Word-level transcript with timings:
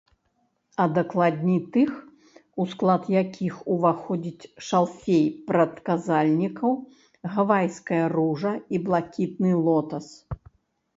А 0.83 0.85
дакладней 0.93 1.59
тых, 1.75 1.91
у 2.63 2.65
склад 2.71 3.03
якіх 3.23 3.55
уваходзіць 3.77 4.49
шалфей 4.71 5.23
прадказальнікаў, 5.53 6.71
гавайская 7.37 8.05
ружа 8.19 8.53
і 8.77 8.85
блакітны 8.89 9.51
лотас. 9.65 10.05